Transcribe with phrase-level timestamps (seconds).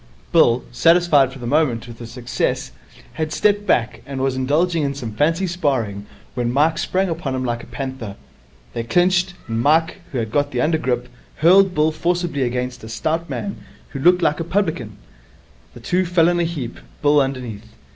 [0.31, 2.71] Bill, satisfied for the moment with his success,
[3.13, 7.45] had stepped back, and was indulging in some fancy sparring, when Mike sprang upon him
[7.45, 8.15] like a panther.
[8.73, 12.89] They clinched, and Mike, who had got the under grip, hurled Bill forcibly against a
[12.89, 13.57] stout man
[13.89, 14.97] who looked like a publican.
[15.75, 17.67] The two fell in a heap, Bill underneath.